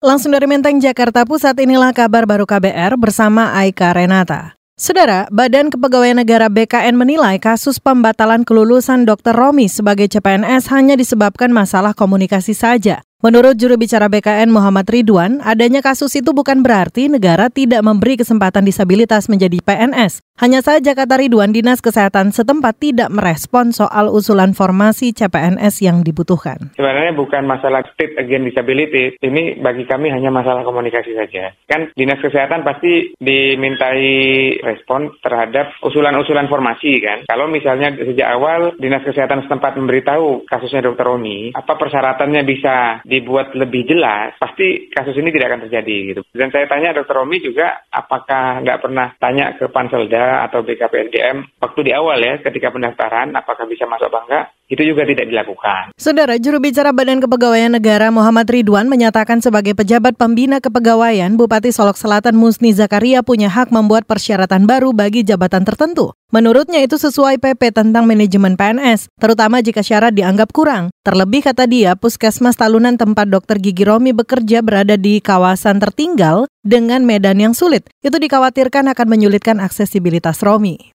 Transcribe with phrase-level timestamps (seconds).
[0.00, 4.56] Langsung dari Menteng, Jakarta Pusat, inilah kabar baru KBR bersama Aika Renata.
[4.72, 9.36] Saudara, Badan Kepegawaian Negara BKN menilai kasus pembatalan kelulusan Dr.
[9.36, 13.04] Romi sebagai CPNS hanya disebabkan masalah komunikasi saja.
[13.20, 18.64] Menurut juru bicara BKN Muhammad Ridwan, adanya kasus itu bukan berarti negara tidak memberi kesempatan
[18.64, 20.24] disabilitas menjadi PNS.
[20.40, 26.72] Hanya saja kata Ridwan, Dinas Kesehatan setempat tidak merespon soal usulan formasi CPNS yang dibutuhkan.
[26.80, 31.52] Sebenarnya bukan masalah state against disability, ini bagi kami hanya masalah komunikasi saja.
[31.68, 37.28] Kan Dinas Kesehatan pasti dimintai respon terhadap usulan-usulan formasi kan.
[37.28, 41.04] Kalau misalnya sejak awal Dinas Kesehatan setempat memberitahu kasusnya Dr.
[41.04, 46.20] Roni, apa persyaratannya bisa dibuat lebih jelas, pasti kasus ini tidak akan terjadi gitu.
[46.30, 47.18] Dan saya tanya Dr.
[47.18, 52.70] Romi juga, apakah nggak pernah tanya ke Panselda atau BKPNDM waktu di awal ya, ketika
[52.70, 54.46] pendaftaran, apakah bisa masuk apa enggak?
[54.70, 55.98] Itu juga tidak dilakukan.
[55.98, 61.98] Saudara, juru bicara Badan Kepegawaian Negara Muhammad Ridwan menyatakan sebagai pejabat pembina kepegawaian, Bupati Solok
[61.98, 66.14] Selatan Musni Zakaria punya hak membuat persyaratan baru bagi jabatan tertentu.
[66.30, 70.94] Menurutnya itu sesuai PP tentang manajemen PNS, terutama jika syarat dianggap kurang.
[71.02, 77.02] Terlebih kata dia, Puskesmas Talunan tempat dokter Gigi Romi bekerja berada di kawasan tertinggal dengan
[77.02, 77.90] medan yang sulit.
[78.06, 80.94] Itu dikhawatirkan akan menyulitkan aksesibilitas Romi.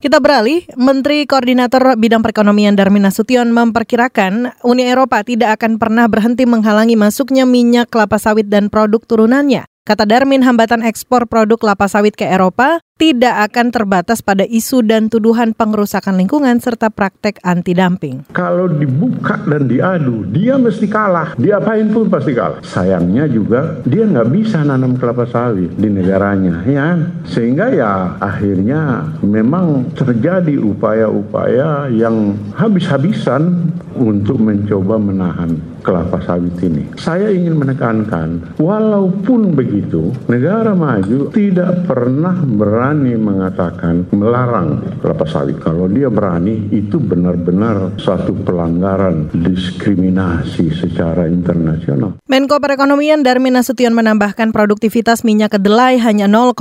[0.00, 6.48] Kita beralih, Menteri Koordinator Bidang Perekonomian Darmin Nasution memperkirakan Uni Eropa tidak akan pernah berhenti
[6.48, 9.68] menghalangi masuknya minyak kelapa sawit dan produk turunannya.
[9.90, 15.10] Kata Darmin, hambatan ekspor produk kelapa sawit ke Eropa tidak akan terbatas pada isu dan
[15.10, 18.22] tuduhan pengerusakan lingkungan serta praktek anti dumping.
[18.30, 21.34] Kalau dibuka dan diadu, dia mesti kalah.
[21.34, 22.62] Diapain pun pasti kalah.
[22.62, 26.94] Sayangnya juga dia nggak bisa nanam kelapa sawit di negaranya, ya.
[27.26, 36.88] Sehingga ya akhirnya memang terjadi upaya-upaya yang habis-habisan untuk mencoba menahan kelapa sawit ini.
[36.96, 45.60] Saya ingin menekankan, walaupun begitu, negara maju tidak pernah berani mengatakan melarang kelapa sawit.
[45.60, 52.16] Kalau dia berani itu benar-benar suatu pelanggaran diskriminasi secara internasional.
[52.28, 56.56] Menko Perekonomian Darmin Nasution menambahkan produktivitas minyak kedelai hanya 0,4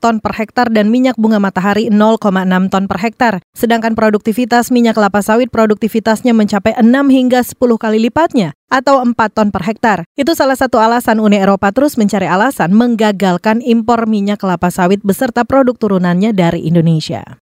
[0.00, 3.34] ton per hektar dan minyak bunga matahari 0,6 ton per hektar.
[3.54, 9.48] Sedangkan produktivitas minyak kelapa sawit produktivitasnya mencapai 6 hingga 10 kali lipatnya atau 4 ton
[9.54, 9.98] per hektar.
[10.18, 15.46] Itu salah satu alasan Uni Eropa terus mencari alasan menggagalkan impor minyak kelapa sawit beserta
[15.46, 17.38] produk turunannya dari Indonesia.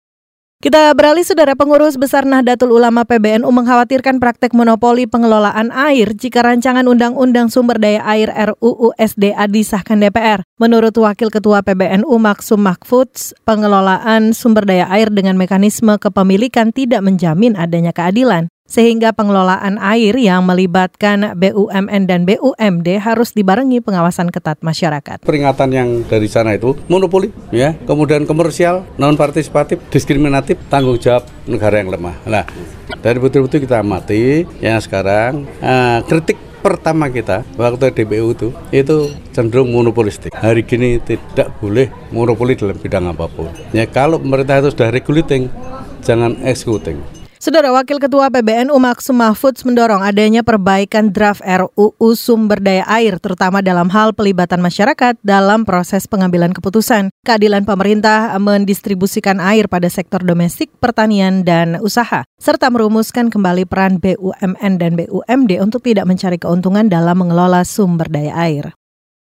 [0.62, 6.86] Kita beralih, Saudara Pengurus Besar Nahdlatul Ulama PBNU mengkhawatirkan praktek monopoli pengelolaan air jika rancangan
[6.86, 10.46] Undang-Undang Sumber Daya Air RUU SDA disahkan DPR.
[10.62, 17.58] Menurut Wakil Ketua PBNU Maksum Mahfudz, pengelolaan sumber daya air dengan mekanisme kepemilikan tidak menjamin
[17.58, 25.20] adanya keadilan sehingga pengelolaan air yang melibatkan BUMN dan BUMD harus dibarengi pengawasan ketat masyarakat.
[25.20, 31.84] Peringatan yang dari sana itu monopoli, ya, kemudian komersial, non partisipatif, diskriminatif, tanggung jawab negara
[31.84, 32.16] yang lemah.
[32.24, 32.48] Nah,
[33.04, 38.96] dari betul-betul kita amati yang sekarang uh, kritik pertama kita waktu DBU itu itu
[39.36, 40.32] cenderung monopolistik.
[40.32, 43.52] Hari ini tidak boleh monopoli dalam bidang apa pun.
[43.76, 45.50] Ya kalau pemerintah itu sudah regulating,
[46.00, 47.21] jangan executing.
[47.42, 53.58] Saudara Wakil Ketua PBNU Maksum Mahfudz mendorong adanya perbaikan draft RUU sumber daya air terutama
[53.58, 57.10] dalam hal pelibatan masyarakat dalam proses pengambilan keputusan.
[57.26, 62.22] Keadilan pemerintah mendistribusikan air pada sektor domestik, pertanian, dan usaha.
[62.38, 68.38] Serta merumuskan kembali peran BUMN dan BUMD untuk tidak mencari keuntungan dalam mengelola sumber daya
[68.38, 68.70] air.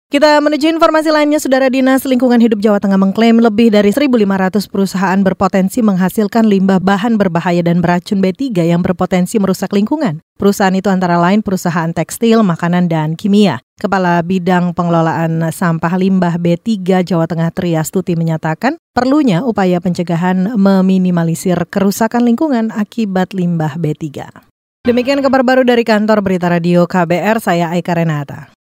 [0.07, 5.19] Kita menuju informasi lainnya, Saudara Dinas Lingkungan Hidup Jawa Tengah mengklaim lebih dari 1.500 perusahaan
[5.19, 10.23] berpotensi menghasilkan limbah bahan berbahaya dan beracun B3 yang berpotensi merusak lingkungan.
[10.39, 13.59] Perusahaan itu antara lain perusahaan tekstil, makanan, dan kimia.
[13.83, 22.23] Kepala Bidang Pengelolaan Sampah Limbah B3 Jawa Tengah Triastuti menyatakan perlunya upaya pencegahan meminimalisir kerusakan
[22.23, 24.23] lingkungan akibat limbah B3.
[24.87, 28.55] Demikian kabar baru dari kantor Berita Radio KBR, saya Aika Renata.